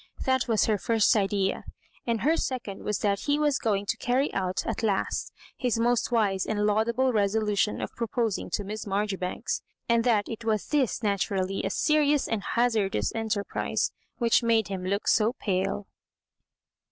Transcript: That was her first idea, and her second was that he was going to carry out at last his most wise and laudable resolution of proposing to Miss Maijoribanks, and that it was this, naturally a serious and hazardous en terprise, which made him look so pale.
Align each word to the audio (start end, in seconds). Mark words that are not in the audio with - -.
That 0.25 0.47
was 0.47 0.65
her 0.65 0.79
first 0.79 1.15
idea, 1.15 1.63
and 2.07 2.21
her 2.21 2.35
second 2.35 2.83
was 2.83 2.97
that 3.01 3.19
he 3.19 3.37
was 3.37 3.59
going 3.59 3.85
to 3.85 3.97
carry 3.97 4.33
out 4.33 4.65
at 4.65 4.81
last 4.81 5.31
his 5.55 5.77
most 5.77 6.11
wise 6.11 6.43
and 6.47 6.65
laudable 6.65 7.13
resolution 7.13 7.79
of 7.79 7.95
proposing 7.95 8.49
to 8.53 8.63
Miss 8.63 8.85
Maijoribanks, 8.85 9.61
and 9.87 10.03
that 10.03 10.27
it 10.27 10.43
was 10.43 10.69
this, 10.69 11.03
naturally 11.03 11.63
a 11.63 11.69
serious 11.69 12.27
and 12.27 12.41
hazardous 12.41 13.11
en 13.13 13.29
terprise, 13.29 13.91
which 14.17 14.41
made 14.41 14.69
him 14.69 14.83
look 14.83 15.07
so 15.07 15.33
pale. 15.33 15.85